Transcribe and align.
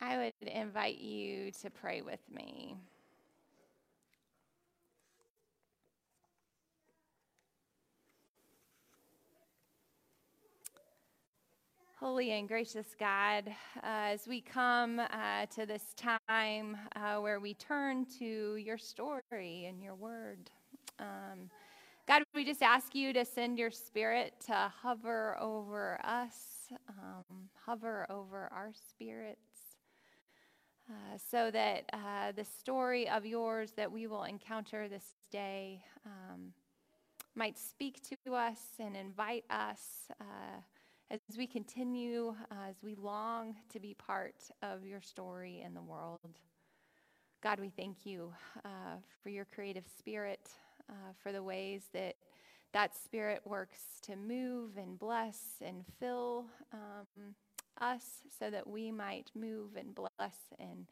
I 0.00 0.16
would 0.16 0.48
invite 0.48 0.98
you 0.98 1.50
to 1.62 1.70
pray 1.70 2.02
with 2.02 2.20
me. 2.32 2.76
Holy 11.98 12.30
and 12.30 12.46
gracious 12.46 12.94
God, 12.96 13.48
uh, 13.48 13.80
as 13.82 14.28
we 14.28 14.40
come 14.40 15.00
uh, 15.00 15.46
to 15.56 15.66
this 15.66 15.82
time 15.94 16.76
uh, 16.94 17.16
where 17.16 17.40
we 17.40 17.54
turn 17.54 18.06
to 18.20 18.54
your 18.54 18.78
story 18.78 19.66
and 19.68 19.82
your 19.82 19.96
word, 19.96 20.48
um, 21.00 21.50
God, 22.06 22.22
we 22.36 22.44
just 22.44 22.62
ask 22.62 22.94
you 22.94 23.12
to 23.14 23.24
send 23.24 23.58
your 23.58 23.72
spirit 23.72 24.34
to 24.46 24.72
hover 24.80 25.36
over 25.40 26.00
us, 26.04 26.68
um, 26.88 27.48
hover 27.66 28.06
over 28.08 28.48
our 28.54 28.70
spirits, 28.90 29.67
uh, 30.90 31.18
so 31.30 31.50
that 31.50 31.84
uh, 31.92 32.32
the 32.34 32.44
story 32.44 33.08
of 33.08 33.26
yours 33.26 33.72
that 33.76 33.90
we 33.90 34.06
will 34.06 34.24
encounter 34.24 34.88
this 34.88 35.14
day 35.30 35.82
um, 36.06 36.52
might 37.34 37.58
speak 37.58 38.00
to 38.24 38.34
us 38.34 38.58
and 38.78 38.96
invite 38.96 39.44
us 39.50 39.80
uh, 40.20 40.60
as 41.10 41.36
we 41.36 41.46
continue, 41.46 42.34
uh, 42.50 42.68
as 42.68 42.82
we 42.82 42.94
long 42.94 43.54
to 43.72 43.80
be 43.80 43.94
part 43.94 44.36
of 44.62 44.84
your 44.84 45.00
story 45.00 45.62
in 45.64 45.74
the 45.74 45.82
world. 45.82 46.38
God, 47.42 47.60
we 47.60 47.70
thank 47.70 48.04
you 48.04 48.32
uh, 48.64 48.96
for 49.22 49.28
your 49.28 49.44
creative 49.44 49.84
spirit, 49.98 50.50
uh, 50.90 51.12
for 51.22 51.32
the 51.32 51.42
ways 51.42 51.82
that 51.92 52.16
that 52.72 52.94
spirit 52.94 53.40
works 53.44 53.78
to 54.02 54.16
move 54.16 54.76
and 54.76 54.98
bless 54.98 55.38
and 55.64 55.84
fill 55.98 56.46
um, 56.72 57.34
us 57.80 58.22
so 58.38 58.50
that 58.50 58.66
we 58.66 58.90
might 58.90 59.30
move 59.34 59.76
and 59.76 59.94
bless 59.94 60.36
and 60.58 60.86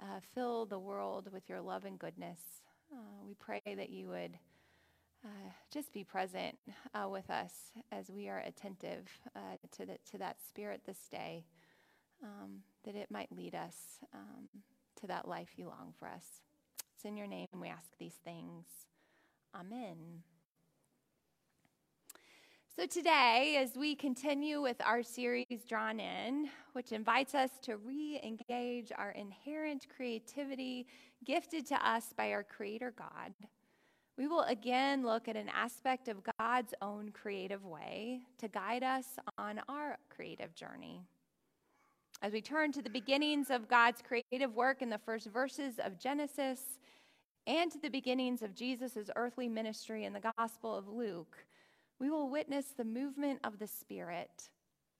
uh, 0.00 0.20
fill 0.34 0.66
the 0.66 0.78
world 0.78 1.28
with 1.32 1.48
your 1.48 1.60
love 1.60 1.84
and 1.84 1.98
goodness. 1.98 2.40
Uh, 2.92 3.24
we 3.26 3.34
pray 3.34 3.62
that 3.66 3.90
you 3.90 4.08
would 4.08 4.38
uh, 5.24 5.50
just 5.72 5.92
be 5.92 6.02
present 6.02 6.58
uh, 6.94 7.08
with 7.08 7.28
us 7.30 7.52
as 7.92 8.10
we 8.10 8.28
are 8.28 8.38
attentive 8.38 9.08
uh, 9.36 9.56
to, 9.70 9.84
the, 9.84 9.98
to 10.10 10.18
that 10.18 10.36
spirit 10.48 10.82
this 10.86 11.08
day, 11.10 11.44
um, 12.22 12.60
that 12.84 12.96
it 12.96 13.10
might 13.10 13.30
lead 13.30 13.54
us 13.54 13.76
um, 14.14 14.48
to 15.00 15.06
that 15.06 15.28
life 15.28 15.50
you 15.56 15.66
long 15.66 15.92
for 15.98 16.08
us. 16.08 16.24
It's 16.94 17.04
in 17.04 17.16
your 17.16 17.26
name 17.26 17.48
we 17.54 17.68
ask 17.68 17.90
these 17.98 18.18
things. 18.24 18.64
Amen. 19.54 20.22
So, 22.80 22.86
today, 22.86 23.58
as 23.60 23.76
we 23.76 23.94
continue 23.94 24.62
with 24.62 24.80
our 24.80 25.02
series 25.02 25.66
Drawn 25.68 26.00
In, 26.00 26.48
which 26.72 26.92
invites 26.92 27.34
us 27.34 27.50
to 27.64 27.76
re 27.76 28.18
engage 28.22 28.90
our 28.96 29.10
inherent 29.10 29.86
creativity 29.94 30.86
gifted 31.26 31.66
to 31.66 31.86
us 31.86 32.14
by 32.16 32.32
our 32.32 32.42
Creator 32.42 32.94
God 32.96 33.34
we 34.16 34.26
will 34.26 34.44
again 34.44 35.04
look 35.04 35.28
at 35.28 35.36
an 35.36 35.50
aspect 35.54 36.08
of 36.08 36.22
God's 36.38 36.72
own 36.80 37.10
creative 37.10 37.66
way 37.66 38.20
to 38.38 38.48
guide 38.48 38.82
us 38.82 39.04
on 39.36 39.60
our 39.68 39.98
creative 40.08 40.54
journey. 40.54 41.02
As 42.22 42.32
we 42.32 42.40
turn 42.40 42.72
to 42.72 42.82
the 42.82 42.88
beginnings 42.88 43.50
of 43.50 43.68
God's 43.68 44.00
creative 44.00 44.54
work 44.54 44.80
in 44.80 44.88
the 44.88 44.96
first 44.96 45.26
verses 45.26 45.78
of 45.78 45.98
Genesis 45.98 46.60
and 47.46 47.70
to 47.72 47.78
the 47.78 47.90
beginnings 47.90 48.40
of 48.40 48.54
Jesus' 48.54 49.10
earthly 49.16 49.48
ministry 49.48 50.04
in 50.06 50.14
the 50.14 50.32
Gospel 50.38 50.74
of 50.74 50.88
Luke, 50.88 51.44
we 52.00 52.10
will 52.10 52.30
witness 52.30 52.66
the 52.76 52.84
movement 52.84 53.40
of 53.44 53.58
the 53.58 53.66
Spirit 53.66 54.48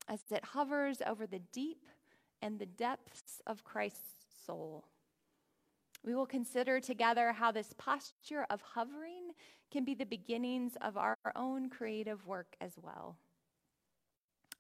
as 0.09 0.20
it 0.31 0.45
hovers 0.45 1.01
over 1.06 1.27
the 1.27 1.41
deep 1.53 1.87
and 2.43 2.59
the 2.59 2.67
depths 2.67 3.41
of 3.47 3.65
Christ's 3.65 4.27
soul. 4.47 4.84
We 6.05 6.15
will 6.15 6.27
consider 6.27 6.78
together 6.78 7.33
how 7.33 7.53
this 7.53 7.75
posture 7.78 8.47
of 8.50 8.61
hovering 8.61 9.33
can 9.71 9.84
be 9.84 9.94
the 9.94 10.05
beginnings 10.05 10.77
of 10.81 10.97
our 10.97 11.16
own 11.37 11.71
creative 11.71 12.27
work 12.27 12.55
as 12.61 12.72
well. 12.83 13.17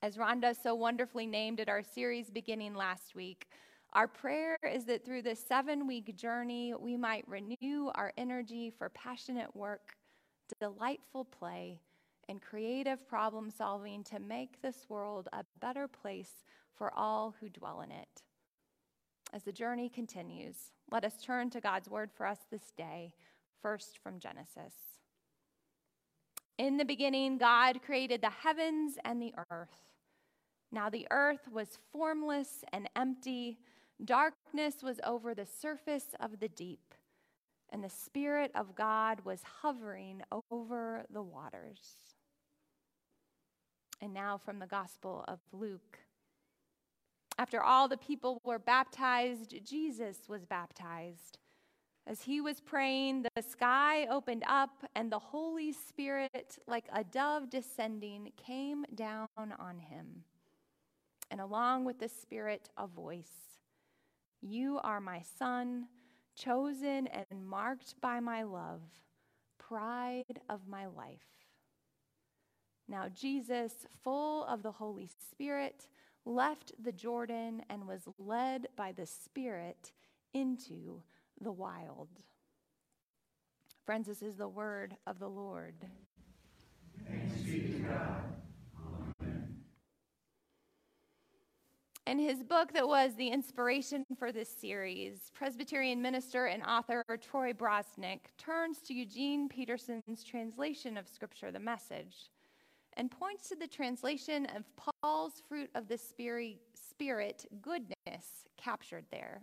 As 0.02 0.16
Rhonda 0.16 0.54
so 0.62 0.74
wonderfully 0.74 1.26
named 1.26 1.60
it 1.60 1.68
our 1.68 1.82
series 1.82 2.30
beginning 2.30 2.74
last 2.74 3.14
week, 3.14 3.48
our 3.92 4.06
prayer 4.06 4.56
is 4.72 4.84
that 4.86 5.04
through 5.04 5.22
this 5.22 5.44
seven 5.46 5.86
week 5.86 6.16
journey, 6.16 6.72
we 6.78 6.96
might 6.96 7.26
renew 7.28 7.90
our 7.94 8.12
energy 8.16 8.70
for 8.70 8.88
passionate 8.90 9.54
work, 9.54 9.96
delightful 10.60 11.24
play, 11.24 11.80
and 12.30 12.40
creative 12.40 13.06
problem 13.08 13.50
solving 13.50 14.04
to 14.04 14.20
make 14.20 14.62
this 14.62 14.86
world 14.88 15.28
a 15.32 15.44
better 15.60 15.88
place 15.88 16.44
for 16.76 16.94
all 16.96 17.34
who 17.40 17.48
dwell 17.48 17.80
in 17.80 17.90
it. 17.90 18.22
As 19.32 19.42
the 19.42 19.52
journey 19.52 19.88
continues, 19.88 20.56
let 20.90 21.04
us 21.04 21.20
turn 21.22 21.50
to 21.50 21.60
God's 21.60 21.90
word 21.90 22.10
for 22.16 22.26
us 22.26 22.38
this 22.50 22.72
day, 22.76 23.14
first 23.60 23.98
from 23.98 24.20
Genesis. 24.20 24.74
In 26.56 26.76
the 26.76 26.84
beginning, 26.84 27.36
God 27.36 27.82
created 27.82 28.22
the 28.22 28.30
heavens 28.30 28.94
and 29.04 29.20
the 29.20 29.34
earth. 29.50 29.94
Now 30.70 30.88
the 30.88 31.08
earth 31.10 31.48
was 31.52 31.78
formless 31.92 32.64
and 32.72 32.88
empty, 32.94 33.58
darkness 34.04 34.82
was 34.82 35.00
over 35.04 35.34
the 35.34 35.46
surface 35.46 36.14
of 36.20 36.38
the 36.38 36.48
deep, 36.48 36.94
and 37.70 37.82
the 37.82 37.90
Spirit 37.90 38.52
of 38.54 38.76
God 38.76 39.24
was 39.24 39.40
hovering 39.62 40.22
over 40.52 41.04
the 41.10 41.22
waters. 41.22 42.09
And 44.00 44.14
now 44.14 44.38
from 44.38 44.58
the 44.58 44.66
Gospel 44.66 45.24
of 45.28 45.40
Luke. 45.52 45.98
After 47.38 47.62
all 47.62 47.88
the 47.88 47.96
people 47.96 48.40
were 48.44 48.58
baptized, 48.58 49.54
Jesus 49.64 50.18
was 50.28 50.44
baptized. 50.44 51.38
As 52.06 52.22
he 52.22 52.40
was 52.40 52.60
praying, 52.60 53.26
the 53.34 53.42
sky 53.42 54.06
opened 54.06 54.44
up, 54.46 54.84
and 54.94 55.12
the 55.12 55.18
Holy 55.18 55.72
Spirit, 55.72 56.58
like 56.66 56.86
a 56.92 57.04
dove 57.04 57.48
descending, 57.50 58.32
came 58.36 58.84
down 58.94 59.28
on 59.36 59.78
him. 59.78 60.24
And 61.30 61.40
along 61.40 61.84
with 61.84 61.98
the 61.98 62.08
Spirit, 62.08 62.68
a 62.76 62.86
voice 62.86 63.60
You 64.42 64.80
are 64.82 65.00
my 65.00 65.22
Son, 65.38 65.86
chosen 66.36 67.06
and 67.06 67.46
marked 67.46 68.00
by 68.00 68.20
my 68.20 68.42
love, 68.42 68.80
pride 69.58 70.40
of 70.48 70.66
my 70.66 70.86
life. 70.86 71.39
Now, 72.90 73.06
Jesus, 73.08 73.72
full 74.02 74.44
of 74.46 74.64
the 74.64 74.72
Holy 74.72 75.08
Spirit, 75.30 75.86
left 76.24 76.72
the 76.82 76.90
Jordan 76.90 77.62
and 77.70 77.86
was 77.86 78.02
led 78.18 78.66
by 78.74 78.90
the 78.90 79.06
Spirit 79.06 79.92
into 80.34 81.00
the 81.40 81.52
wild. 81.52 82.08
Friends, 83.86 84.08
this 84.08 84.22
is 84.22 84.34
the 84.34 84.48
word 84.48 84.96
of 85.06 85.20
the 85.20 85.28
Lord. 85.28 85.76
Thanks 87.08 87.40
be 87.42 87.60
to 87.60 87.78
God. 87.78 88.22
Amen. 89.22 89.56
In 92.08 92.18
his 92.18 92.42
book 92.42 92.72
that 92.72 92.88
was 92.88 93.14
the 93.14 93.28
inspiration 93.28 94.04
for 94.18 94.32
this 94.32 94.48
series, 94.48 95.30
Presbyterian 95.32 96.02
minister 96.02 96.46
and 96.46 96.64
author 96.64 97.04
Troy 97.22 97.52
Bronsink 97.52 98.18
turns 98.36 98.78
to 98.80 98.94
Eugene 98.94 99.48
Peterson's 99.48 100.24
translation 100.24 100.96
of 100.96 101.06
Scripture, 101.06 101.52
the 101.52 101.60
message 101.60 102.30
and 103.00 103.10
points 103.10 103.48
to 103.48 103.56
the 103.56 103.66
translation 103.66 104.46
of 104.54 104.62
Paul's 104.76 105.42
fruit 105.48 105.70
of 105.74 105.88
the 105.88 105.96
Spirit, 105.96 107.46
goodness, 107.62 108.44
captured 108.58 109.06
there. 109.10 109.40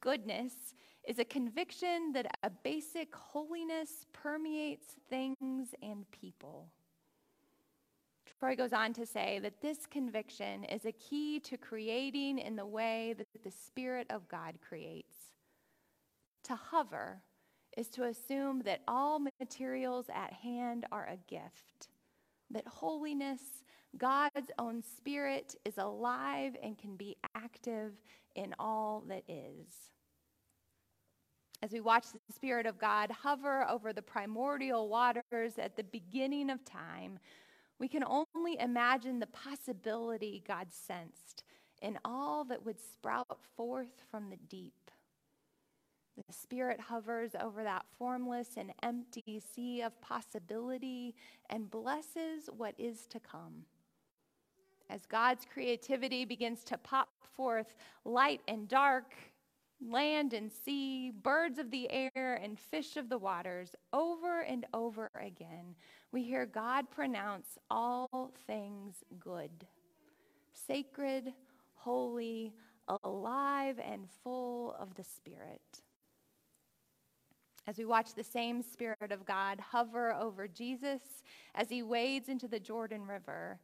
Goodness 0.00 0.52
is 1.06 1.20
a 1.20 1.24
conviction 1.24 2.10
that 2.14 2.26
a 2.42 2.50
basic 2.50 3.14
holiness 3.14 4.06
permeates 4.12 4.96
things 5.08 5.68
and 5.84 6.04
people. 6.10 6.66
Troy 8.40 8.56
goes 8.56 8.72
on 8.72 8.92
to 8.94 9.06
say 9.06 9.38
that 9.40 9.62
this 9.62 9.86
conviction 9.86 10.64
is 10.64 10.84
a 10.84 10.90
key 10.90 11.38
to 11.38 11.56
creating 11.56 12.40
in 12.40 12.56
the 12.56 12.66
way 12.66 13.14
that 13.18 13.44
the 13.44 13.52
Spirit 13.52 14.08
of 14.10 14.26
God 14.26 14.54
creates. 14.60 15.14
To 16.42 16.56
hover 16.56 17.22
is 17.76 17.86
to 17.90 18.02
assume 18.06 18.62
that 18.64 18.80
all 18.88 19.20
materials 19.40 20.06
at 20.12 20.32
hand 20.32 20.86
are 20.90 21.06
a 21.06 21.32
gift 21.32 21.90
that 22.52 22.66
holiness, 22.66 23.40
God's 23.96 24.50
own 24.58 24.82
spirit, 24.82 25.54
is 25.64 25.78
alive 25.78 26.56
and 26.62 26.78
can 26.78 26.96
be 26.96 27.16
active 27.34 27.92
in 28.34 28.54
all 28.58 29.04
that 29.08 29.24
is. 29.28 29.90
As 31.62 31.70
we 31.70 31.80
watch 31.80 32.06
the 32.12 32.32
Spirit 32.34 32.66
of 32.66 32.78
God 32.78 33.10
hover 33.10 33.68
over 33.68 33.92
the 33.92 34.02
primordial 34.02 34.88
waters 34.88 35.58
at 35.58 35.76
the 35.76 35.84
beginning 35.84 36.50
of 36.50 36.64
time, 36.64 37.18
we 37.78 37.88
can 37.88 38.04
only 38.04 38.58
imagine 38.60 39.18
the 39.18 39.26
possibility 39.26 40.42
God 40.46 40.68
sensed 40.70 41.44
in 41.80 41.98
all 42.04 42.44
that 42.44 42.64
would 42.64 42.78
sprout 42.80 43.38
forth 43.56 44.02
from 44.10 44.30
the 44.30 44.36
deep. 44.48 44.91
The 46.16 46.32
Spirit 46.32 46.80
hovers 46.80 47.32
over 47.40 47.64
that 47.64 47.86
formless 47.98 48.50
and 48.56 48.72
empty 48.82 49.40
sea 49.54 49.82
of 49.82 50.00
possibility 50.02 51.14
and 51.50 51.70
blesses 51.70 52.50
what 52.56 52.74
is 52.78 53.06
to 53.08 53.20
come. 53.20 53.64
as 54.90 55.06
God's 55.06 55.46
creativity 55.52 56.24
begins 56.24 56.64
to 56.64 56.78
pop 56.78 57.08
forth 57.36 57.74
light 58.04 58.40
and 58.48 58.68
dark, 58.68 59.14
land 59.86 60.34
and 60.34 60.52
sea, 60.52 61.12
birds 61.22 61.58
of 61.58 61.70
the 61.70 61.90
air, 61.90 62.40
and 62.42 62.58
fish 62.58 62.96
of 62.96 63.08
the 63.08 63.18
waters, 63.18 63.74
over 63.92 64.42
and 64.42 64.66
over 64.74 65.10
again, 65.20 65.74
we 66.12 66.22
hear 66.22 66.46
God 66.46 66.90
pronounce 66.90 67.58
all 67.70 68.32
things 68.46 68.96
good, 69.20 69.50
sacred, 70.52 71.32
holy, 71.74 72.54
alive, 73.04 73.80
and 73.84 74.08
full 74.22 74.74
of 74.78 74.94
the 74.94 75.04
Spirit. 75.04 75.82
As 77.66 77.78
we 77.78 77.84
watch 77.84 78.14
the 78.14 78.24
same 78.24 78.60
Spirit 78.62 79.12
of 79.12 79.24
God 79.24 79.60
hover 79.60 80.12
over 80.14 80.48
Jesus 80.48 81.00
as 81.54 81.68
he 81.68 81.82
wades 81.82 82.28
into 82.28 82.48
the 82.48 82.58
Jordan 82.58 83.06
River, 83.06 83.60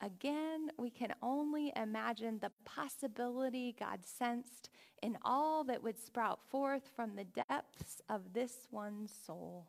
again, 0.00 0.70
we 0.76 0.90
can 0.90 1.14
only 1.22 1.72
imagine 1.76 2.40
the 2.40 2.50
possibility 2.64 3.76
God 3.78 4.00
sensed 4.04 4.70
in 5.02 5.16
all 5.24 5.62
that 5.64 5.82
would 5.82 5.98
sprout 5.98 6.40
forth 6.50 6.90
from 6.96 7.14
the 7.14 7.24
depths 7.24 8.02
of 8.08 8.32
this 8.32 8.66
one 8.70 9.08
soul. 9.24 9.66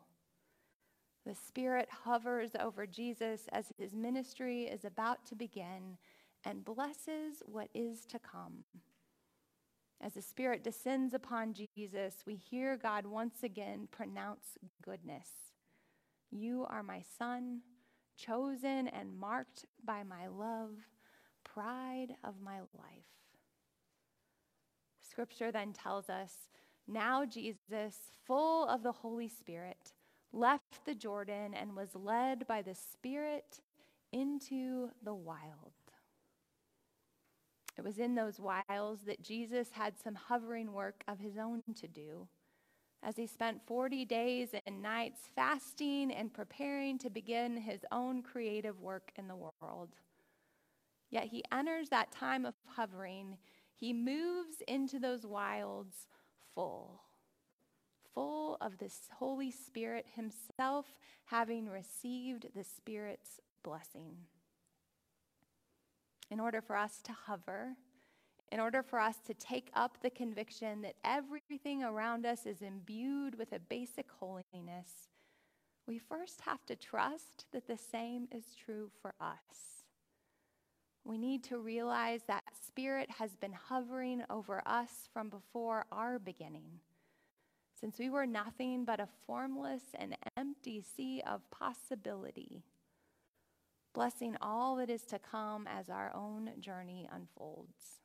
The 1.24 1.34
Spirit 1.34 1.88
hovers 2.04 2.50
over 2.58 2.86
Jesus 2.86 3.48
as 3.52 3.72
his 3.78 3.94
ministry 3.94 4.64
is 4.64 4.84
about 4.84 5.24
to 5.26 5.36
begin 5.36 5.96
and 6.44 6.64
blesses 6.64 7.42
what 7.46 7.68
is 7.72 8.04
to 8.06 8.18
come. 8.18 8.64
As 10.04 10.12
the 10.12 10.20
Spirit 10.20 10.62
descends 10.62 11.14
upon 11.14 11.54
Jesus, 11.54 12.16
we 12.26 12.34
hear 12.34 12.76
God 12.76 13.06
once 13.06 13.42
again 13.42 13.88
pronounce 13.90 14.58
goodness. 14.82 15.28
You 16.30 16.66
are 16.68 16.82
my 16.82 17.02
Son, 17.16 17.62
chosen 18.14 18.88
and 18.88 19.18
marked 19.18 19.64
by 19.82 20.02
my 20.02 20.26
love, 20.26 20.72
pride 21.42 22.16
of 22.22 22.34
my 22.44 22.58
life. 22.58 23.14
Scripture 25.00 25.50
then 25.50 25.72
tells 25.72 26.10
us 26.10 26.34
now 26.86 27.24
Jesus, 27.24 27.96
full 28.26 28.68
of 28.68 28.82
the 28.82 28.92
Holy 28.92 29.28
Spirit, 29.28 29.94
left 30.34 30.84
the 30.84 30.94
Jordan 30.94 31.54
and 31.54 31.74
was 31.74 31.94
led 31.94 32.46
by 32.46 32.60
the 32.60 32.74
Spirit 32.74 33.62
into 34.12 34.90
the 35.02 35.14
wild. 35.14 35.72
It 37.76 37.84
was 37.84 37.98
in 37.98 38.14
those 38.14 38.38
wilds 38.38 39.02
that 39.06 39.22
Jesus 39.22 39.68
had 39.72 39.94
some 39.98 40.14
hovering 40.14 40.72
work 40.72 41.02
of 41.08 41.18
his 41.18 41.36
own 41.36 41.62
to 41.76 41.88
do 41.88 42.28
as 43.04 43.16
he 43.16 43.26
spent 43.26 43.60
40 43.66 44.04
days 44.06 44.48
and 44.66 44.82
nights 44.82 45.28
fasting 45.36 46.10
and 46.10 46.32
preparing 46.32 46.98
to 46.98 47.10
begin 47.10 47.56
his 47.56 47.84
own 47.92 48.22
creative 48.22 48.80
work 48.80 49.12
in 49.16 49.28
the 49.28 49.36
world. 49.36 49.90
Yet 51.10 51.24
he 51.24 51.44
enters 51.52 51.90
that 51.90 52.10
time 52.10 52.46
of 52.46 52.54
hovering, 52.66 53.36
he 53.74 53.92
moves 53.92 54.62
into 54.66 54.98
those 54.98 55.26
wilds 55.26 56.08
full, 56.54 57.02
full 58.14 58.56
of 58.60 58.78
the 58.78 58.90
Holy 59.18 59.50
Spirit 59.50 60.06
himself, 60.14 60.86
having 61.26 61.68
received 61.68 62.46
the 62.56 62.64
Spirit's 62.64 63.40
blessing. 63.62 64.16
In 66.34 66.40
order 66.40 66.60
for 66.60 66.76
us 66.76 67.00
to 67.04 67.12
hover, 67.12 67.76
in 68.50 68.58
order 68.58 68.82
for 68.82 68.98
us 68.98 69.14
to 69.24 69.34
take 69.34 69.70
up 69.72 69.98
the 70.02 70.10
conviction 70.10 70.82
that 70.82 70.96
everything 71.04 71.84
around 71.84 72.26
us 72.26 72.44
is 72.44 72.60
imbued 72.60 73.38
with 73.38 73.52
a 73.52 73.60
basic 73.60 74.06
holiness, 74.18 75.06
we 75.86 75.96
first 75.96 76.40
have 76.40 76.66
to 76.66 76.74
trust 76.74 77.46
that 77.52 77.68
the 77.68 77.78
same 77.78 78.26
is 78.32 78.56
true 78.56 78.90
for 79.00 79.14
us. 79.20 79.84
We 81.04 81.18
need 81.18 81.44
to 81.44 81.58
realize 81.58 82.22
that 82.26 82.42
Spirit 82.66 83.10
has 83.20 83.36
been 83.36 83.52
hovering 83.52 84.24
over 84.28 84.60
us 84.66 85.08
from 85.12 85.28
before 85.28 85.86
our 85.92 86.18
beginning. 86.18 86.80
Since 87.80 87.96
we 88.00 88.10
were 88.10 88.26
nothing 88.26 88.84
but 88.84 88.98
a 88.98 89.06
formless 89.24 89.84
and 89.94 90.16
empty 90.36 90.82
sea 90.96 91.22
of 91.24 91.48
possibility, 91.52 92.64
blessing 93.94 94.36
all 94.42 94.76
that 94.76 94.90
is 94.90 95.02
to 95.04 95.18
come 95.18 95.66
as 95.66 95.88
our 95.88 96.12
own 96.14 96.50
journey 96.60 97.08
unfolds. 97.10 98.00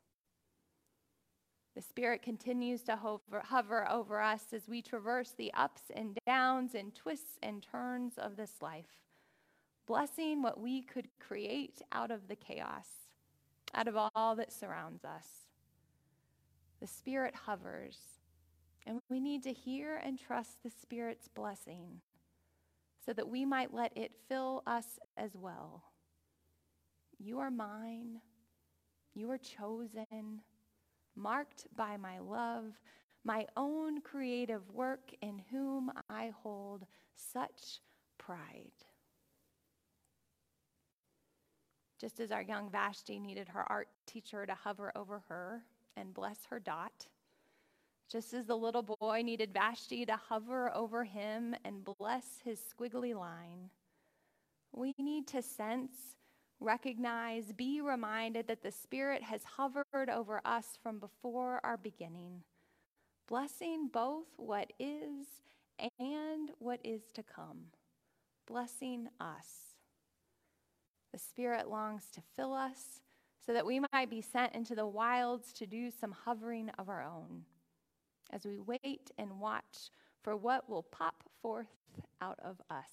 The 1.75 1.81
Spirit 1.81 2.21
continues 2.21 2.81
to 2.83 2.95
hover, 2.95 3.41
hover, 3.44 3.89
over 3.89 4.21
us 4.21 4.53
as 4.53 4.68
we 4.68 4.81
traverse 4.81 5.33
the 5.38 5.53
ups 5.53 5.83
and 5.95 6.18
downs 6.25 6.75
and 6.75 6.94
twists 6.94 7.38
and 7.41 7.63
turns 7.63 8.18
of 8.18 8.36
this 8.36 8.53
life, 8.62 8.97
blessing 9.88 10.41
what 10.41 10.59
we 10.59 10.81
could 10.81 11.07
create 11.19 11.81
out 11.92 12.12
of 12.12 12.27
the 12.27 12.35
chaos, 12.35 12.88
out 13.74 13.88
of 13.88 13.95
all 13.95 14.35
that 14.35 14.51
surrounds 14.51 15.03
us. 15.03 15.27
The 16.81 16.88
Spirit 16.88 17.35
hovers, 17.45 17.97
and 18.85 19.00
we 19.09 19.19
need 19.19 19.44
to 19.44 19.53
hear 19.53 19.95
and 20.03 20.19
trust 20.19 20.63
the 20.63 20.71
Spirit's 20.81 21.27
blessing 21.27 22.01
so 23.06 23.13
that 23.13 23.30
we 23.30 23.46
might 23.46 23.74
let 23.74 23.96
it 23.98 24.12
fill 24.28 24.63
us 24.68 25.00
as 25.18 25.31
well. 25.36 25.84
You 27.18 27.40
are 27.40 27.51
mine. 27.51 28.22
You 29.13 29.30
are 29.31 29.38
chosen 29.38 30.42
marked 31.16 31.68
by 31.75 31.98
my 31.98 32.19
love, 32.19 32.80
my 33.24 33.46
own 33.57 34.01
creative 34.01 34.69
work 34.72 35.12
in 35.22 35.42
whom 35.51 35.92
I 36.10 36.31
hold 36.42 36.86
such 37.16 37.81
pride. 38.18 38.72
Just 42.00 42.22
as 42.22 42.31
our 42.31 42.42
young 42.42 42.69
Vashti 42.69 43.19
needed 43.19 43.50
her 43.50 43.69
art 43.69 43.90
teacher 44.06 44.45
to 44.45 44.54
hover 44.54 44.92
over 44.95 45.24
her 45.28 45.63
and 45.98 46.13
bless 46.13 46.45
her 46.50 46.60
dot, 46.60 47.07
just 48.11 48.33
as 48.33 48.45
the 48.45 48.56
little 48.56 48.81
boy 48.81 49.21
needed 49.23 49.53
Vashti 49.53 50.06
to 50.06 50.15
hover 50.15 50.75
over 50.75 51.03
him 51.03 51.56
and 51.63 51.83
bless 51.83 52.25
his 52.44 52.59
squiggly 52.59 53.15
line, 53.15 53.69
we 54.71 54.94
need 54.97 55.27
to 55.27 55.41
sense 55.41 55.91
recognize, 56.59 57.53
be 57.53 57.81
reminded 57.81 58.47
that 58.47 58.61
the 58.63 58.71
Spirit 58.71 59.23
has 59.23 59.44
hovered 59.44 60.09
over 60.09 60.41
us 60.44 60.77
from 60.81 61.00
before 61.00 61.61
our 61.63 61.77
beginning, 61.77 62.44
blessing 63.27 63.89
both 63.91 64.27
what 64.38 64.73
is 64.79 65.25
and 66.00 66.51
what 66.59 66.79
is 66.83 67.03
to 67.13 67.23
come, 67.23 67.59
blessing 68.45 69.07
us. 69.19 69.75
The 71.13 71.19
Spirit 71.19 71.69
longs 71.69 72.03
to 72.13 72.21
fill 72.35 72.53
us 72.53 73.01
so 73.45 73.54
that 73.54 73.66
we 73.66 73.80
might 73.94 74.09
be 74.09 74.21
sent 74.21 74.54
into 74.54 74.75
the 74.75 74.85
wilds 74.85 75.54
to 75.54 75.66
do 75.66 75.89
some 75.89 76.11
hovering 76.11 76.69
of 76.78 76.89
our 76.89 77.04
own 77.04 77.44
as 78.31 78.45
we 78.45 78.59
wait 78.59 79.12
and 79.18 79.40
watch 79.40 79.92
for 80.24 80.36
what 80.36 80.69
will 80.69 80.83
pop 80.83 81.24
forth 81.42 81.68
out 82.21 82.40
of 82.44 82.62
us. 82.69 82.90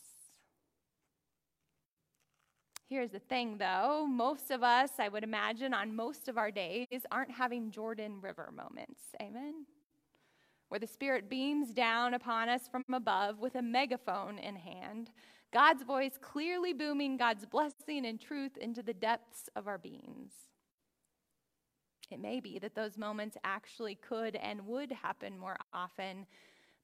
Here's 2.88 3.10
the 3.10 3.18
thing, 3.18 3.58
though 3.58 4.06
most 4.08 4.52
of 4.52 4.62
us, 4.62 4.90
I 5.00 5.08
would 5.08 5.24
imagine, 5.24 5.74
on 5.74 5.96
most 5.96 6.28
of 6.28 6.38
our 6.38 6.52
days, 6.52 6.86
aren't 7.10 7.32
having 7.32 7.72
Jordan 7.72 8.20
River 8.20 8.52
moments. 8.54 9.00
Amen? 9.20 9.66
Where 10.68 10.78
the 10.78 10.86
Spirit 10.86 11.28
beams 11.28 11.74
down 11.74 12.14
upon 12.14 12.48
us 12.48 12.68
from 12.68 12.84
above 12.92 13.40
with 13.40 13.56
a 13.56 13.62
megaphone 13.62 14.38
in 14.38 14.54
hand, 14.54 15.10
God's 15.52 15.82
voice 15.82 16.18
clearly 16.20 16.72
booming 16.72 17.16
God's 17.16 17.44
blessing 17.46 18.06
and 18.06 18.20
truth 18.20 18.56
into 18.56 18.82
the 18.82 18.94
depths 18.94 19.48
of 19.56 19.66
our 19.66 19.78
beings. 19.78 20.32
It 22.10 22.20
may 22.20 22.40
be 22.40 22.58
that 22.60 22.74
those 22.74 22.96
moments 22.96 23.36
actually 23.44 23.96
could 23.96 24.36
and 24.36 24.66
would 24.66 24.92
happen 24.92 25.38
more 25.38 25.56
often 25.72 26.26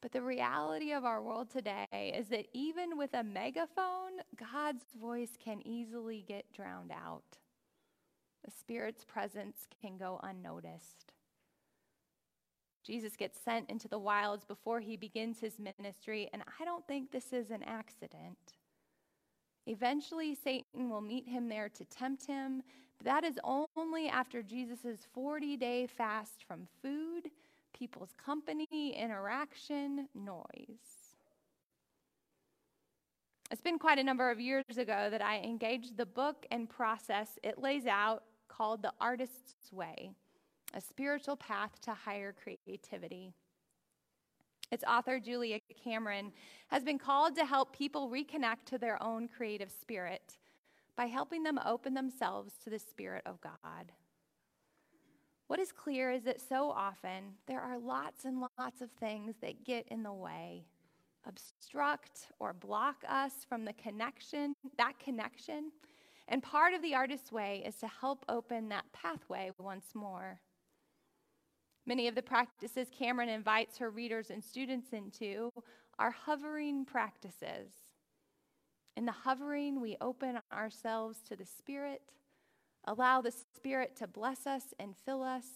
but 0.03 0.11
the 0.11 0.21
reality 0.21 0.93
of 0.93 1.05
our 1.05 1.23
world 1.23 1.49
today 1.49 1.87
is 2.19 2.27
that 2.29 2.47
even 2.53 2.99
with 2.99 3.15
a 3.15 3.23
megaphone, 3.23 4.19
God's 4.37 4.85
voice 5.01 5.31
can 5.43 5.65
easily 5.65 6.25
get 6.27 6.53
drowned 6.53 6.91
out. 6.91 7.39
The 8.45 8.51
Spirit's 8.51 9.05
presence 9.05 9.69
can 9.81 9.97
go 9.97 10.19
unnoticed. 10.25 11.13
Jesus 12.85 13.15
gets 13.15 13.39
sent 13.39 13.71
into 13.71 13.87
the 13.87 13.99
wilds 14.01 14.45
before 14.45 14.81
he 14.81 14.97
begins 14.97 15.39
his 15.39 15.61
ministry, 15.61 16.29
and 16.33 16.43
I 16.61 16.65
don't 16.65 16.85
think 16.89 17.13
this 17.13 17.33
is 17.33 17.53
an 17.53 17.63
accident. 17.63 18.57
Eventually, 19.69 20.35
Satan 20.35 20.91
will 20.91 21.01
meet 21.01 21.29
him 21.29 21.49
there 21.49 21.69
to 21.69 21.85
tempt 21.85 22.27
him, 22.27 22.65
that 23.05 23.25
is 23.25 23.39
only 23.45 24.09
after 24.09 24.43
Jesus' 24.43 25.07
40 25.13 25.57
day 25.57 25.87
fast 25.87 26.45
from 26.47 26.67
food 26.83 27.31
people's 27.73 28.15
company, 28.25 28.97
interaction, 28.97 30.09
noise. 30.15 31.13
It's 33.51 33.61
been 33.61 33.79
quite 33.79 33.99
a 33.99 34.05
number 34.05 34.31
of 34.31 34.41
years 34.41 34.65
ago 34.79 35.09
that 35.11 35.21
I 35.21 35.41
engaged 35.41 35.97
the 35.97 36.07
book 36.07 36.47
and 36.51 36.69
process 36.69 37.39
it 37.43 37.59
lays 37.59 37.87
out 37.87 38.23
called 38.49 38.83
The 38.83 38.93
Artist's 39.01 39.73
Way 39.73 40.13
A 40.75 40.81
Spiritual 40.81 41.37
Path 41.37 41.81
to 41.83 41.93
Higher 41.93 42.33
Creativity. 42.33 43.33
Its 44.71 44.85
author, 44.85 45.21
Julia 45.21 45.59
Cameron, 45.85 46.33
has 46.69 46.83
been 46.83 46.99
called 46.99 47.37
to 47.37 47.45
help 47.45 47.77
people 47.77 48.09
reconnect 48.09 48.65
to 48.67 48.79
their 48.79 49.03
own 49.03 49.29
creative 49.29 49.71
spirit 49.71 50.39
by 50.97 51.07
helping 51.07 51.43
them 51.43 51.59
open 51.65 51.95
themselves 51.95 52.53
to 52.65 52.71
the 52.71 52.79
Spirit 52.79 53.23
of 53.27 53.41
God. 53.41 53.93
What 55.49 55.61
is 55.61 55.73
clear 55.73 56.11
is 56.11 56.23
that 56.25 56.41
so 56.41 56.71
often 56.71 57.35
there 57.47 57.61
are 57.61 57.79
lots 57.79 58.25
and 58.25 58.43
lots 58.59 58.81
of 58.81 58.91
things 58.93 59.35
that 59.43 59.65
get 59.65 59.87
in 59.89 60.03
the 60.03 60.13
way, 60.13 60.65
obstruct 61.27 62.29
or 62.39 62.53
block 62.53 63.05
us 63.09 63.33
from 63.49 63.65
the 63.65 63.75
connection, 63.75 64.55
that 64.79 64.99
connection. 64.99 65.71
And 66.29 66.43
part 66.43 66.73
of 66.73 66.81
the 66.81 66.95
artist's 66.95 67.33
way 67.33 67.63
is 67.67 67.77
to 67.77 67.89
help 67.89 68.25
open 68.29 68.69
that 68.71 68.91
pathway 68.93 69.51
once 69.59 69.95
more. 69.95 70.41
Many 71.85 72.09
of 72.09 72.15
the 72.15 72.23
practices 72.23 72.89
Cameron 72.97 73.29
invites 73.29 73.77
her 73.79 73.91
readers 73.91 74.31
and 74.31 74.43
students 74.43 74.93
into 74.93 75.51
are 75.99 76.13
hovering 76.13 76.85
practices. 76.85 77.73
In 78.97 79.07
the 79.07 79.13
hovering, 79.13 79.81
we 79.81 79.97
open 80.01 80.39
ourselves 80.53 81.19
to 81.29 81.37
the 81.37 81.47
Spirit, 81.47 82.03
allow 82.85 83.21
the 83.21 83.33
Spirit 83.33 83.97
to 83.97 84.07
bless 84.07 84.47
us 84.47 84.75
and 84.79 84.95
fill 85.05 85.23
us. 85.23 85.47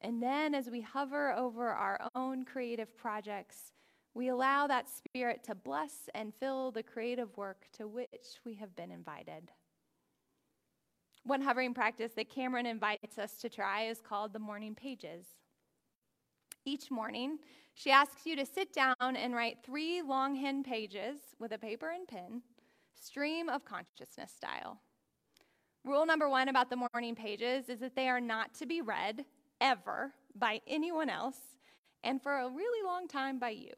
And 0.00 0.22
then, 0.22 0.54
as 0.54 0.68
we 0.68 0.80
hover 0.80 1.32
over 1.32 1.68
our 1.68 2.00
own 2.14 2.44
creative 2.44 2.96
projects, 2.96 3.72
we 4.14 4.28
allow 4.28 4.66
that 4.66 4.88
Spirit 4.88 5.44
to 5.44 5.54
bless 5.54 6.08
and 6.14 6.34
fill 6.34 6.72
the 6.72 6.82
creative 6.82 7.36
work 7.36 7.66
to 7.74 7.86
which 7.86 8.40
we 8.44 8.54
have 8.54 8.74
been 8.74 8.90
invited. 8.90 9.52
One 11.24 11.42
hovering 11.42 11.74
practice 11.74 12.12
that 12.16 12.30
Cameron 12.30 12.66
invites 12.66 13.18
us 13.18 13.36
to 13.38 13.48
try 13.48 13.84
is 13.84 14.00
called 14.00 14.32
the 14.32 14.38
morning 14.38 14.74
pages. 14.74 15.26
Each 16.68 16.90
morning, 16.90 17.38
she 17.72 17.90
asks 17.90 18.26
you 18.26 18.36
to 18.36 18.44
sit 18.44 18.74
down 18.74 18.94
and 19.00 19.34
write 19.34 19.56
three 19.64 20.02
longhand 20.02 20.66
pages 20.66 21.16
with 21.38 21.52
a 21.52 21.58
paper 21.58 21.88
and 21.88 22.06
pen, 22.06 22.42
stream 22.94 23.48
of 23.48 23.64
consciousness 23.64 24.30
style. 24.30 24.78
Rule 25.82 26.04
number 26.04 26.28
one 26.28 26.50
about 26.50 26.68
the 26.68 26.86
morning 26.92 27.14
pages 27.14 27.70
is 27.70 27.80
that 27.80 27.96
they 27.96 28.06
are 28.06 28.20
not 28.20 28.52
to 28.56 28.66
be 28.66 28.82
read 28.82 29.24
ever 29.62 30.12
by 30.34 30.60
anyone 30.66 31.08
else 31.08 31.38
and 32.04 32.22
for 32.22 32.36
a 32.36 32.50
really 32.50 32.86
long 32.86 33.08
time 33.08 33.38
by 33.38 33.48
you. 33.48 33.72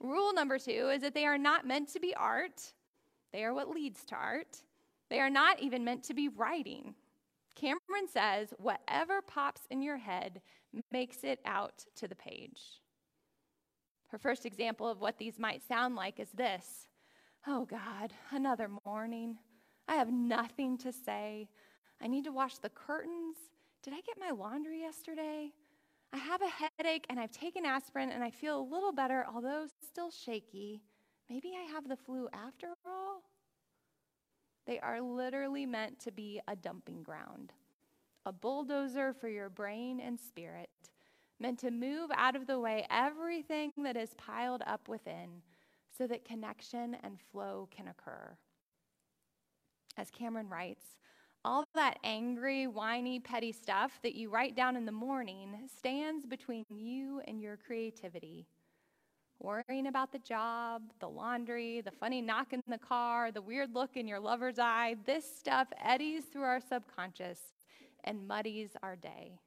Rule 0.00 0.34
number 0.34 0.58
two 0.58 0.90
is 0.92 1.00
that 1.00 1.14
they 1.14 1.24
are 1.24 1.38
not 1.38 1.66
meant 1.66 1.90
to 1.94 1.98
be 1.98 2.14
art, 2.14 2.74
they 3.32 3.42
are 3.42 3.54
what 3.54 3.70
leads 3.70 4.04
to 4.04 4.16
art. 4.16 4.58
They 5.08 5.18
are 5.18 5.30
not 5.30 5.60
even 5.60 5.82
meant 5.82 6.04
to 6.04 6.14
be 6.14 6.28
writing. 6.28 6.94
Cameron 7.60 8.08
says, 8.10 8.54
whatever 8.56 9.20
pops 9.20 9.60
in 9.70 9.82
your 9.82 9.98
head 9.98 10.40
makes 10.90 11.24
it 11.24 11.40
out 11.44 11.84
to 11.96 12.08
the 12.08 12.14
page. 12.14 12.60
Her 14.08 14.18
first 14.18 14.46
example 14.46 14.88
of 14.88 15.00
what 15.00 15.18
these 15.18 15.38
might 15.38 15.66
sound 15.68 15.94
like 15.94 16.18
is 16.18 16.30
this 16.30 16.88
Oh 17.46 17.66
God, 17.66 18.12
another 18.32 18.70
morning. 18.86 19.36
I 19.86 19.96
have 19.96 20.10
nothing 20.10 20.78
to 20.78 20.92
say. 20.92 21.48
I 22.00 22.06
need 22.06 22.24
to 22.24 22.32
wash 22.32 22.58
the 22.58 22.70
curtains. 22.70 23.36
Did 23.82 23.92
I 23.92 24.00
get 24.00 24.18
my 24.18 24.30
laundry 24.30 24.80
yesterday? 24.80 25.52
I 26.12 26.16
have 26.16 26.40
a 26.42 26.70
headache 26.78 27.06
and 27.10 27.20
I've 27.20 27.30
taken 27.30 27.66
aspirin 27.66 28.10
and 28.10 28.24
I 28.24 28.30
feel 28.30 28.58
a 28.58 28.70
little 28.72 28.92
better, 28.92 29.26
although 29.32 29.66
still 29.86 30.10
shaky. 30.10 30.82
Maybe 31.28 31.52
I 31.56 31.70
have 31.72 31.88
the 31.88 31.96
flu 31.96 32.28
after 32.32 32.68
all. 32.86 33.22
They 34.70 34.78
are 34.78 35.00
literally 35.00 35.66
meant 35.66 35.98
to 36.04 36.12
be 36.12 36.40
a 36.46 36.54
dumping 36.54 37.02
ground, 37.02 37.52
a 38.24 38.30
bulldozer 38.30 39.12
for 39.12 39.28
your 39.28 39.48
brain 39.48 39.98
and 39.98 40.16
spirit, 40.16 40.70
meant 41.40 41.58
to 41.58 41.72
move 41.72 42.08
out 42.14 42.36
of 42.36 42.46
the 42.46 42.60
way 42.60 42.86
everything 42.88 43.72
that 43.82 43.96
is 43.96 44.14
piled 44.14 44.62
up 44.64 44.88
within 44.88 45.42
so 45.98 46.06
that 46.06 46.24
connection 46.24 46.96
and 47.02 47.18
flow 47.32 47.68
can 47.76 47.88
occur. 47.88 48.36
As 49.96 50.08
Cameron 50.08 50.48
writes, 50.48 50.84
all 51.44 51.64
that 51.74 51.98
angry, 52.04 52.68
whiny, 52.68 53.18
petty 53.18 53.50
stuff 53.50 53.98
that 54.04 54.14
you 54.14 54.30
write 54.30 54.54
down 54.54 54.76
in 54.76 54.86
the 54.86 54.92
morning 54.92 55.68
stands 55.78 56.26
between 56.26 56.64
you 56.70 57.20
and 57.26 57.42
your 57.42 57.56
creativity 57.56 58.46
worrying 59.40 59.86
about 59.86 60.12
the 60.12 60.18
job, 60.18 60.82
the 61.00 61.08
laundry, 61.08 61.80
the 61.80 61.90
funny 61.90 62.20
knock 62.20 62.52
in 62.52 62.62
the 62.68 62.78
car, 62.78 63.32
the 63.32 63.42
weird 63.42 63.74
look 63.74 63.96
in 63.96 64.06
your 64.06 64.20
lover's 64.20 64.58
eye, 64.58 64.96
this 65.06 65.24
stuff 65.24 65.68
eddies 65.82 66.24
through 66.24 66.42
our 66.42 66.60
subconscious 66.60 67.38
and 68.04 68.28
muddies 68.28 68.70
our 68.82 68.96
day. 68.96 69.38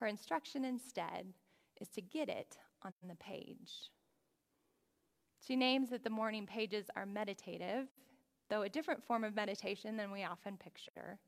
Her 0.00 0.06
instruction 0.06 0.64
instead 0.64 1.26
is 1.80 1.88
to 1.88 2.00
get 2.00 2.28
it 2.28 2.58
on 2.82 2.92
the 3.08 3.14
page. 3.14 3.90
She 5.46 5.56
names 5.56 5.90
that 5.90 6.04
the 6.04 6.10
morning 6.10 6.46
pages 6.46 6.86
are 6.96 7.06
meditative, 7.06 7.88
though 8.50 8.62
a 8.62 8.68
different 8.68 9.04
form 9.04 9.24
of 9.24 9.34
meditation 9.34 9.96
than 9.96 10.10
we 10.10 10.24
often 10.24 10.56
picture. 10.56 11.18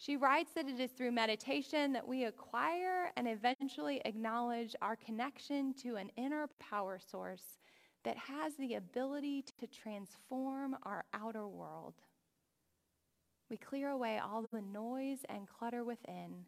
She 0.00 0.16
writes 0.16 0.52
that 0.54 0.68
it 0.68 0.78
is 0.78 0.92
through 0.92 1.10
meditation 1.10 1.92
that 1.92 2.06
we 2.06 2.24
acquire 2.24 3.10
and 3.16 3.26
eventually 3.26 4.00
acknowledge 4.04 4.76
our 4.80 4.94
connection 4.94 5.74
to 5.82 5.96
an 5.96 6.10
inner 6.16 6.48
power 6.60 7.00
source 7.00 7.58
that 8.04 8.16
has 8.16 8.54
the 8.54 8.74
ability 8.74 9.44
to 9.58 9.66
transform 9.66 10.76
our 10.84 11.04
outer 11.12 11.48
world. 11.48 11.94
We 13.50 13.56
clear 13.56 13.90
away 13.90 14.18
all 14.18 14.46
the 14.52 14.62
noise 14.62 15.18
and 15.28 15.48
clutter 15.48 15.82
within 15.82 16.44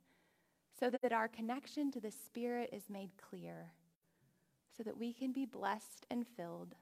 so 0.78 0.88
that 1.02 1.12
our 1.12 1.26
connection 1.26 1.90
to 1.90 2.00
the 2.00 2.12
Spirit 2.12 2.70
is 2.72 2.88
made 2.88 3.10
clear, 3.16 3.72
so 4.76 4.84
that 4.84 4.96
we 4.96 5.12
can 5.12 5.32
be 5.32 5.44
blessed 5.44 6.06
and 6.08 6.24
filled, 6.36 6.76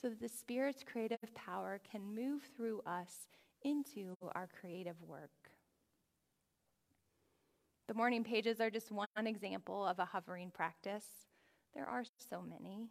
so 0.00 0.10
that 0.10 0.20
the 0.20 0.28
Spirit's 0.28 0.84
creative 0.84 1.18
power 1.34 1.80
can 1.90 2.14
move 2.14 2.42
through 2.54 2.82
us 2.86 3.28
into 3.62 4.14
our 4.34 4.48
creative 4.60 5.00
work. 5.02 5.50
The 7.90 7.96
morning 7.96 8.22
pages 8.22 8.60
are 8.60 8.70
just 8.70 8.92
one 8.92 9.08
example 9.26 9.84
of 9.84 9.98
a 9.98 10.04
hovering 10.04 10.52
practice. 10.52 11.04
There 11.74 11.86
are 11.86 12.04
so 12.30 12.40
many. 12.40 12.86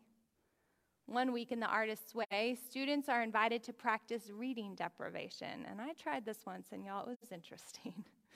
One 1.05 1.31
week 1.31 1.53
in 1.53 1.61
the 1.61 1.67
artist's 1.67 2.13
way, 2.13 2.57
students 2.69 3.07
are 3.07 3.23
invited 3.23 3.63
to 3.63 3.71
practice 3.71 4.29
reading 4.29 4.75
deprivation. 4.75 5.65
And 5.71 5.79
I 5.79 5.93
tried 5.93 6.25
this 6.25 6.39
once, 6.45 6.67
and 6.73 6.83
y'all, 6.83 7.07
it 7.09 7.17
was 7.21 7.31
interesting. 7.31 7.93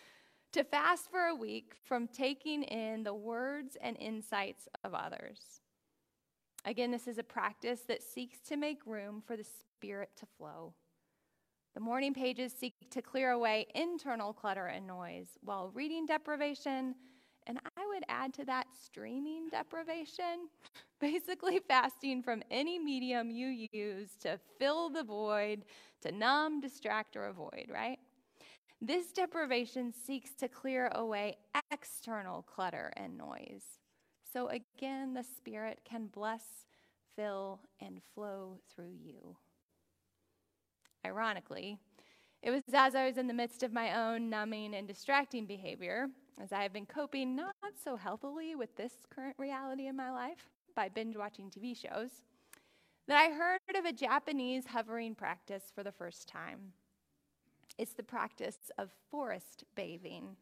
to 0.54 0.64
fast 0.64 1.12
for 1.12 1.26
a 1.26 1.36
week 1.36 1.74
from 1.84 2.08
taking 2.08 2.64
in 2.64 3.04
the 3.04 3.14
words 3.14 3.76
and 3.82 3.98
insights 4.00 4.70
of 4.86 4.94
others. 4.94 5.60
Again, 6.64 6.92
this 6.92 7.10
is 7.10 7.18
a 7.18 7.24
practice 7.24 7.82
that 7.90 8.02
seeks 8.02 8.40
to 8.48 8.56
make 8.56 8.86
room 8.86 9.22
for 9.28 9.36
the 9.36 9.44
Spirit 9.44 10.12
to 10.16 10.26
flow. 10.38 10.76
The 11.74 11.80
morning 11.80 12.14
pages 12.14 12.54
seek 12.54 12.76
to 12.92 13.02
clear 13.02 13.32
away 13.32 13.66
internal 13.74 14.32
clutter 14.32 14.68
and 14.68 14.86
noise, 14.86 15.30
while 15.42 15.72
reading 15.74 16.06
deprivation, 16.06 16.94
and 17.48 17.60
I 17.76 17.86
would 17.88 18.04
add 18.10 18.32
to 18.36 18.46
that 18.46 18.68
streaming 18.80 19.50
deprivation, 19.50 20.50
basically 21.00 21.60
fasting 21.68 22.22
from 22.22 22.44
any 22.52 22.78
medium 22.78 23.32
you 23.32 23.68
use 23.72 24.12
to 24.22 24.40
fill 24.60 24.90
the 24.90 25.04
void, 25.04 25.66
to 26.02 26.12
numb, 26.12 26.62
distract, 26.62 27.16
or 27.16 27.26
avoid, 27.26 27.66
right? 27.74 27.98
This 28.80 29.12
deprivation 29.12 29.92
seeks 29.94 30.32
to 30.36 30.48
clear 30.48 30.92
away 30.94 31.38
external 31.72 32.44
clutter 32.44 32.94
and 32.98 33.18
noise. 33.18 33.64
So 34.32 34.50
again, 34.50 35.14
the 35.14 35.24
Spirit 35.24 35.80
can 35.86 36.08
bless, 36.08 36.66
fill, 37.16 37.62
and 37.80 38.00
flow 38.14 38.60
through 38.70 38.94
you. 39.02 39.38
Ironically, 41.06 41.78
it 42.42 42.52
was 42.52 42.62
as 42.74 42.96
I 42.96 43.06
was 43.06 43.18
in 43.18 43.28
the 43.28 43.34
midst 43.34 43.64
of 43.64 43.74
my 43.74 43.94
own 43.94 44.30
numbing 44.30 44.76
and 44.76 44.88
distracting 44.88 45.46
behavior, 45.46 46.08
as 46.42 46.52
I 46.52 46.64
have 46.64 46.74
been 46.74 46.86
coping 46.86 47.36
not 47.36 47.56
so 47.84 47.96
healthily 47.96 48.56
with 48.56 48.76
this 48.76 48.94
current 49.10 49.36
reality 49.38 49.88
in 49.88 49.96
my 49.96 50.12
life 50.12 50.50
by 50.76 50.90
binge 50.90 51.16
watching 51.16 51.50
TV 51.50 51.76
shows, 51.76 52.10
that 53.08 53.18
I 53.18 53.34
heard 53.34 53.60
of 53.78 53.86
a 53.86 53.94
Japanese 53.94 54.66
hovering 54.68 55.16
practice 55.16 55.72
for 55.74 55.84
the 55.84 55.92
first 55.92 56.28
time. 56.28 56.74
It's 57.78 57.94
the 57.94 58.04
practice 58.04 58.72
of 58.78 58.92
forest 59.12 59.66
bathing 59.76 60.38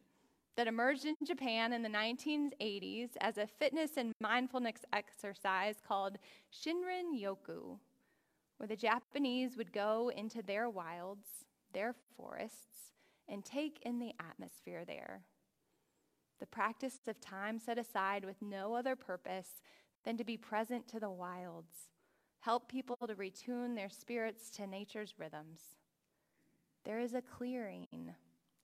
that 0.56 0.66
emerged 0.66 1.06
in 1.06 1.16
Japan 1.24 1.72
in 1.72 1.82
the 1.82 1.88
1980s 1.88 3.10
as 3.20 3.38
a 3.38 3.46
fitness 3.46 3.92
and 3.96 4.12
mindfulness 4.20 4.84
exercise 4.92 5.76
called 5.86 6.18
Shinrin 6.52 7.18
Yoku 7.18 7.78
where 8.56 8.66
the 8.66 8.76
Japanese 8.76 9.56
would 9.56 9.72
go 9.72 10.10
into 10.16 10.42
their 10.42 10.68
wilds, 10.68 11.26
their 11.72 11.94
forests, 12.16 12.92
and 13.28 13.44
take 13.44 13.80
in 13.82 13.98
the 13.98 14.12
atmosphere 14.20 14.84
there. 14.84 15.22
The 16.40 16.46
practice 16.46 16.98
of 17.06 17.20
time 17.20 17.58
set 17.58 17.78
aside 17.78 18.24
with 18.24 18.42
no 18.42 18.74
other 18.74 18.96
purpose 18.96 19.62
than 20.04 20.16
to 20.16 20.24
be 20.24 20.36
present 20.36 20.88
to 20.88 21.00
the 21.00 21.10
wilds, 21.10 21.90
help 22.40 22.68
people 22.68 22.96
to 23.06 23.14
retune 23.14 23.76
their 23.76 23.88
spirits 23.88 24.50
to 24.50 24.66
nature's 24.66 25.14
rhythms. 25.18 25.60
There 26.84 26.98
is 26.98 27.14
a 27.14 27.22
clearing, 27.22 27.86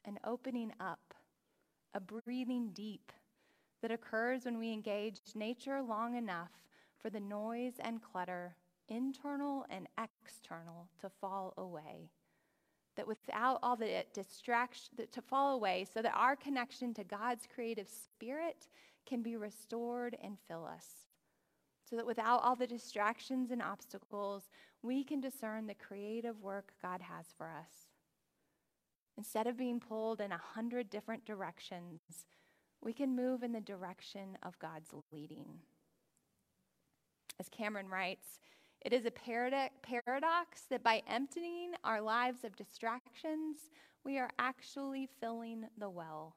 an 0.05 0.19
opening 0.25 0.73
up, 0.81 1.15
a 1.95 2.01
breathing 2.01 2.71
deep 2.73 3.13
that 3.81 3.93
occurs 3.93 4.45
when 4.45 4.59
we 4.59 4.73
engage 4.73 5.21
nature 5.35 5.81
long 5.81 6.17
enough 6.17 6.51
for 7.01 7.11
the 7.11 7.21
noise 7.21 7.75
and 7.79 8.03
clutter 8.03 8.57
internal 8.89 9.67
and 9.71 9.87
external, 9.99 10.89
to 11.01 11.11
fall 11.21 11.55
away, 11.57 12.11
that 12.97 13.07
without 13.07 13.59
all 13.63 13.77
the 13.77 14.05
distraction 14.13 14.95
to 15.11 15.23
fall 15.23 15.55
away, 15.55 15.87
so 15.93 16.03
that 16.03 16.15
our 16.15 16.37
connection 16.37 16.93
to 16.95 17.05
God's 17.05 17.47
creative 17.55 17.89
spirit 17.89 18.69
can 19.07 19.23
be 19.23 19.37
restored 19.37 20.17
and 20.23 20.37
fill 20.49 20.67
us. 20.67 20.87
So 21.89 21.97
that 21.97 22.07
without 22.07 22.43
all 22.43 22.57
the 22.57 22.67
distractions 22.67 23.51
and 23.51 23.63
obstacles, 23.63 24.51
we 24.83 25.03
can 25.03 25.21
discern 25.21 25.67
the 25.67 25.75
creative 25.75 26.43
work 26.43 26.73
God 26.83 27.01
has 27.01 27.27
for 27.37 27.49
us. 27.49 27.89
Instead 29.17 29.47
of 29.47 29.57
being 29.57 29.81
pulled 29.81 30.21
in 30.21 30.31
a 30.31 30.41
hundred 30.55 30.91
different 30.91 31.25
directions, 31.25 32.01
we 32.83 32.93
can 32.93 33.17
move 33.17 33.43
in 33.43 33.53
the 33.53 33.61
direction 33.61 34.37
of 34.43 34.59
God's 34.59 34.91
leading. 35.11 35.47
As 37.41 37.49
Cameron 37.49 37.89
writes, 37.89 38.41
it 38.83 38.93
is 38.93 39.07
a 39.07 39.11
paradox 39.11 40.63
that 40.71 40.83
by 40.83 41.03
emptying 41.09 41.73
our 41.85 42.01
lives 42.01 42.45
of 42.45 42.57
distractions, 42.57 43.57
we 44.05 44.19
are 44.19 44.31
actually 44.39 45.09
filling 45.21 45.65
the 45.79 45.91
well. 45.91 46.37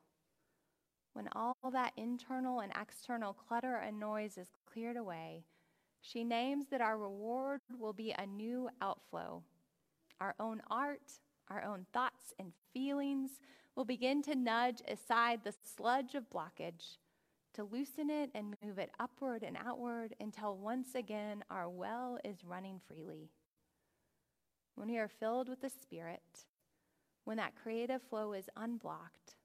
When 1.14 1.30
all 1.36 1.56
that 1.72 1.94
internal 1.98 2.62
and 2.62 2.72
external 2.80 3.34
clutter 3.34 3.76
and 3.76 4.00
noise 4.00 4.38
is 4.38 4.48
cleared 4.66 4.98
away, 4.98 5.44
she 6.02 6.24
names 6.24 6.66
that 6.72 6.82
our 6.82 6.98
reward 6.98 7.62
will 7.78 7.94
be 7.94 8.12
a 8.18 8.26
new 8.26 8.70
outflow. 8.82 9.44
Our 10.20 10.36
own 10.40 10.62
art, 10.70 11.20
our 11.50 11.64
own 11.64 11.86
thoughts 11.94 12.34
and 12.40 12.54
feelings 12.74 13.40
will 13.76 13.86
begin 13.86 14.22
to 14.24 14.36
nudge 14.36 14.82
aside 14.88 15.42
the 15.44 15.54
sludge 15.76 16.16
of 16.16 16.30
blockage 16.30 16.98
to 17.54 17.64
loosen 17.64 18.10
it 18.10 18.30
and 18.34 18.56
move 18.64 18.78
it 18.78 18.92
upward 19.00 19.44
and 19.44 19.58
outward 19.58 20.16
until 20.20 20.58
once 20.58 20.96
again 20.96 21.44
our 21.50 21.70
well 21.70 22.18
is 22.24 22.46
running 22.46 22.80
freely. 22.88 23.30
When 24.76 24.90
we 24.90 24.98
are 24.98 25.10
filled 25.10 25.50
with 25.50 25.62
the 25.62 25.70
Spirit, 25.70 26.46
when 27.26 27.38
that 27.38 27.56
creative 27.62 28.02
flow 28.02 28.34
is 28.34 28.50
unblocked, 28.56 29.36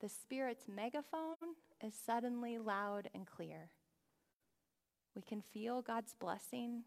the 0.00 0.08
Spirit's 0.08 0.68
megaphone 0.68 1.56
is 1.82 1.94
suddenly 1.94 2.58
loud 2.58 3.08
and 3.14 3.26
clear. 3.26 3.70
We 5.14 5.22
can 5.22 5.42
feel 5.42 5.82
God's 5.82 6.14
blessing, 6.14 6.84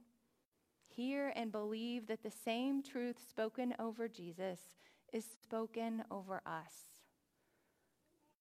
hear 0.87 1.33
and 1.35 1.51
believe 1.51 2.07
that 2.07 2.23
the 2.23 2.31
same 2.31 2.83
truth 2.83 3.17
spoken 3.29 3.73
over 3.79 4.07
Jesus 4.07 4.59
is 5.11 5.25
spoken 5.43 6.03
over 6.09 6.41
us. 6.45 6.73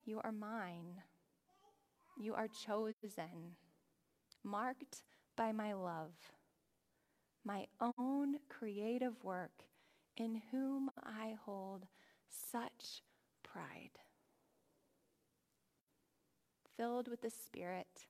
You 0.05 0.21
are 0.23 0.33
mine. 0.33 1.02
You 2.21 2.35
are 2.35 2.49
chosen, 2.49 3.57
marked 4.45 5.05
by 5.39 5.53
my 5.53 5.73
love, 5.73 6.12
my 7.47 7.65
own 7.81 8.35
creative 8.50 9.25
work 9.25 9.65
in 10.19 10.43
whom 10.50 10.91
I 11.03 11.37
hold 11.47 11.87
such 12.29 13.00
pride. 13.43 14.00
Filled 16.77 17.09
with 17.09 17.23
the 17.23 17.31
Spirit, 17.31 18.05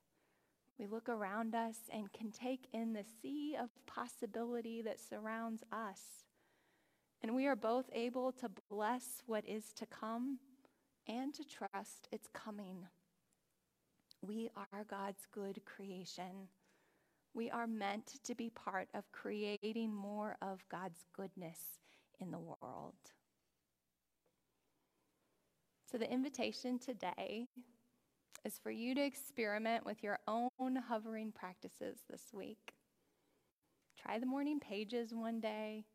we 0.77 0.87
look 0.87 1.07
around 1.07 1.55
us 1.55 1.77
and 1.89 2.11
can 2.11 2.31
take 2.31 2.67
in 2.73 2.91
the 2.91 3.05
sea 3.21 3.55
of 3.57 3.69
possibility 3.85 4.81
that 4.81 4.99
surrounds 4.99 5.63
us. 5.71 6.01
And 7.21 7.33
we 7.33 7.47
are 7.47 7.55
both 7.55 7.89
able 7.93 8.33
to 8.33 8.49
bless 8.69 9.23
what 9.25 9.47
is 9.47 9.71
to 9.77 9.85
come 9.85 10.39
and 11.07 11.33
to 11.33 11.45
trust 11.45 12.09
its 12.11 12.27
coming. 12.33 12.87
We 14.21 14.49
are 14.55 14.83
God's 14.89 15.25
good 15.33 15.61
creation. 15.65 16.47
We 17.33 17.49
are 17.49 17.65
meant 17.65 18.19
to 18.23 18.35
be 18.35 18.49
part 18.49 18.87
of 18.93 19.11
creating 19.11 19.93
more 19.93 20.37
of 20.41 20.63
God's 20.69 21.05
goodness 21.15 21.59
in 22.19 22.29
the 22.29 22.39
world. 22.39 22.93
So, 25.91 25.97
the 25.97 26.11
invitation 26.11 26.77
today 26.77 27.47
is 28.45 28.59
for 28.61 28.71
you 28.71 28.95
to 28.95 29.01
experiment 29.01 29.85
with 29.85 30.03
your 30.03 30.19
own 30.27 30.75
hovering 30.87 31.31
practices 31.31 31.99
this 32.09 32.25
week. 32.31 32.73
Try 34.01 34.19
the 34.19 34.25
morning 34.25 34.59
pages 34.59 35.13
one 35.13 35.39
day 35.39 35.85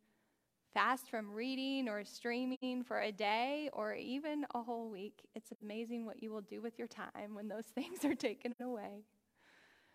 fast 0.76 1.08
from 1.08 1.32
reading 1.32 1.88
or 1.88 2.04
streaming 2.04 2.84
for 2.86 3.00
a 3.00 3.10
day 3.10 3.70
or 3.72 3.94
even 3.94 4.44
a 4.54 4.60
whole 4.60 4.90
week. 4.90 5.22
It's 5.34 5.50
amazing 5.62 6.04
what 6.04 6.22
you 6.22 6.30
will 6.30 6.42
do 6.42 6.60
with 6.60 6.78
your 6.78 6.86
time 6.86 7.32
when 7.34 7.48
those 7.48 7.64
things 7.74 8.04
are 8.04 8.14
taken 8.14 8.54
away. 8.60 9.06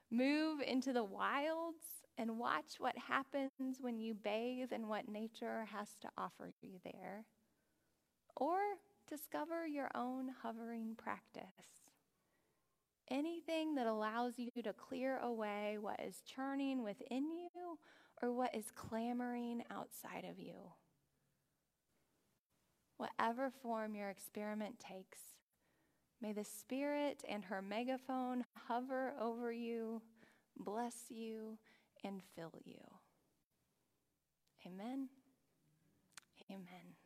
Move 0.10 0.60
into 0.60 0.91
the 0.91 1.04
wilds 1.04 1.86
and 2.17 2.39
watch 2.39 2.80
what 2.80 2.98
happens 2.98 3.78
when 3.80 4.00
you 4.00 4.15
bathe 4.15 4.74
in 4.74 4.88
what 4.88 5.08
nature 5.08 5.67
has 5.72 5.89
to 6.02 6.08
offer 6.17 6.50
you 6.63 6.80
there. 6.84 7.26
Or 8.36 8.58
discover 9.08 9.67
your 9.67 9.91
own 9.94 10.32
hovering 10.41 10.96
practice. 10.98 11.44
Anything 13.12 13.76
that 13.76 13.86
allows 13.86 14.34
you 14.39 14.50
to 14.63 14.74
clear 14.74 15.20
away 15.20 15.78
what 15.80 16.00
is 16.00 16.24
churning 16.26 16.82
within 16.82 17.26
you 17.30 17.78
or 18.22 18.32
what 18.32 18.56
is 18.56 18.72
clamoring 18.76 19.64
outside 19.72 20.26
of 20.30 20.40
you. 20.40 20.54
Whatever 22.98 23.50
form 23.50 23.96
your 23.96 24.10
experiment 24.10 24.80
takes, 24.80 25.20
may 26.22 26.34
the 26.34 26.44
Spirit 26.44 27.24
and 27.28 27.46
her 27.46 27.62
megaphone 27.62 28.46
hover 28.68 29.14
over 29.20 29.52
you, 29.52 30.02
bless 30.56 31.06
you, 31.10 31.58
and 32.04 32.22
fill 32.36 32.54
you. 32.64 32.82
Amen. 34.66 35.10
Amen. 36.52 37.01